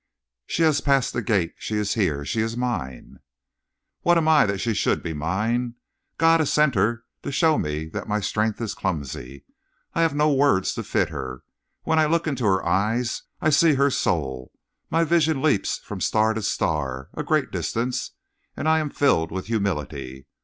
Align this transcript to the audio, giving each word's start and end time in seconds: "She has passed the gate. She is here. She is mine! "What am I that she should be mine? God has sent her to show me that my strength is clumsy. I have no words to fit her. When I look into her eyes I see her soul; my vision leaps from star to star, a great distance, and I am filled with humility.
"She 0.47 0.63
has 0.63 0.81
passed 0.81 1.13
the 1.13 1.21
gate. 1.21 1.53
She 1.59 1.75
is 1.75 1.93
here. 1.93 2.25
She 2.25 2.41
is 2.41 2.57
mine! 2.57 3.19
"What 4.01 4.17
am 4.17 4.27
I 4.27 4.47
that 4.47 4.57
she 4.57 4.73
should 4.73 5.03
be 5.03 5.13
mine? 5.13 5.75
God 6.17 6.39
has 6.39 6.51
sent 6.51 6.73
her 6.73 7.03
to 7.21 7.31
show 7.31 7.59
me 7.59 7.87
that 7.89 8.07
my 8.07 8.19
strength 8.19 8.59
is 8.61 8.73
clumsy. 8.73 9.45
I 9.93 10.01
have 10.01 10.15
no 10.15 10.33
words 10.33 10.73
to 10.73 10.81
fit 10.81 11.09
her. 11.09 11.43
When 11.83 11.99
I 11.99 12.07
look 12.07 12.25
into 12.25 12.45
her 12.45 12.65
eyes 12.65 13.21
I 13.41 13.51
see 13.51 13.75
her 13.75 13.91
soul; 13.91 14.51
my 14.89 15.03
vision 15.03 15.39
leaps 15.39 15.77
from 15.77 16.01
star 16.01 16.33
to 16.33 16.41
star, 16.41 17.11
a 17.13 17.21
great 17.21 17.51
distance, 17.51 18.13
and 18.57 18.67
I 18.67 18.79
am 18.79 18.89
filled 18.89 19.31
with 19.31 19.45
humility. 19.45 20.25